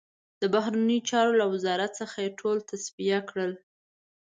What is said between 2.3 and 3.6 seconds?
ټول تصفیه کړل.